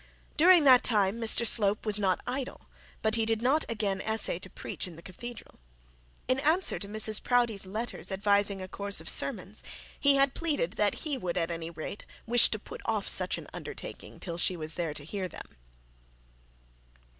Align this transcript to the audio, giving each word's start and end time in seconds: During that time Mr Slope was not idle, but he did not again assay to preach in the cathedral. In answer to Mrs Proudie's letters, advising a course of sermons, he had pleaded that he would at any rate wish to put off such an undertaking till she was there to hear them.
During 0.35 0.63
that 0.63 0.81
time 0.83 1.21
Mr 1.21 1.45
Slope 1.45 1.85
was 1.85 1.99
not 1.99 2.21
idle, 2.25 2.65
but 3.03 3.13
he 3.13 3.23
did 3.23 3.39
not 3.39 3.65
again 3.69 4.01
assay 4.01 4.39
to 4.39 4.49
preach 4.49 4.87
in 4.87 4.95
the 4.95 5.03
cathedral. 5.03 5.59
In 6.27 6.39
answer 6.39 6.79
to 6.79 6.87
Mrs 6.87 7.21
Proudie's 7.21 7.67
letters, 7.67 8.11
advising 8.11 8.63
a 8.63 8.67
course 8.67 8.99
of 8.99 9.07
sermons, 9.07 9.61
he 9.99 10.15
had 10.15 10.33
pleaded 10.33 10.71
that 10.73 10.95
he 11.05 11.19
would 11.19 11.37
at 11.37 11.51
any 11.51 11.69
rate 11.69 12.05
wish 12.25 12.49
to 12.49 12.57
put 12.57 12.81
off 12.85 13.07
such 13.07 13.37
an 13.37 13.45
undertaking 13.53 14.19
till 14.19 14.39
she 14.39 14.57
was 14.57 14.73
there 14.73 14.95
to 14.95 15.05
hear 15.05 15.27
them. 15.27 15.55